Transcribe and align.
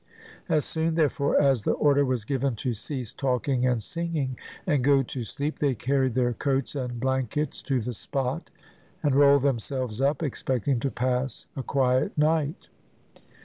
As 0.49 0.65
soon, 0.65 0.95
therefore, 0.95 1.39
as 1.39 1.61
the 1.61 1.73
order 1.73 2.03
was 2.03 2.25
given 2.25 2.55
to 2.55 2.73
cease 2.73 3.13
talking 3.13 3.67
and 3.67 3.83
singing, 3.83 4.35
and 4.65 4.83
go 4.83 5.03
to 5.03 5.23
sleep, 5.23 5.59
they 5.59 5.75
carried 5.75 6.15
their 6.15 6.33
coats 6.33 6.73
and 6.73 6.99
blankets 6.99 7.61
to 7.61 7.79
the 7.79 7.93
spot, 7.93 8.49
and 9.03 9.13
rolled 9.13 9.43
themselves 9.43 10.01
up, 10.01 10.23
expecting 10.23 10.79
to 10.79 10.89
pass 10.89 11.45
a 11.55 11.61
quiet 11.61 12.17
night. 12.17 12.67